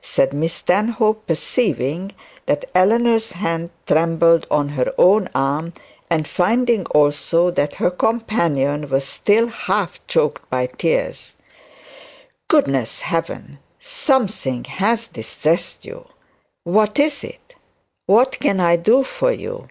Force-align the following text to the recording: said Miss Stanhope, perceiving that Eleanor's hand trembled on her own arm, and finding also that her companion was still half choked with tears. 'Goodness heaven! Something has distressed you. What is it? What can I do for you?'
said 0.00 0.32
Miss 0.32 0.54
Stanhope, 0.54 1.26
perceiving 1.26 2.12
that 2.46 2.64
Eleanor's 2.74 3.32
hand 3.32 3.68
trembled 3.86 4.46
on 4.50 4.70
her 4.70 4.94
own 4.96 5.28
arm, 5.34 5.74
and 6.08 6.26
finding 6.26 6.86
also 6.86 7.50
that 7.50 7.74
her 7.74 7.90
companion 7.90 8.88
was 8.88 9.04
still 9.04 9.46
half 9.48 10.00
choked 10.06 10.40
with 10.50 10.78
tears. 10.78 11.34
'Goodness 12.48 13.00
heaven! 13.00 13.58
Something 13.78 14.64
has 14.64 15.06
distressed 15.06 15.84
you. 15.84 16.06
What 16.62 16.98
is 16.98 17.22
it? 17.22 17.54
What 18.06 18.40
can 18.40 18.60
I 18.60 18.76
do 18.76 19.02
for 19.04 19.32
you?' 19.32 19.68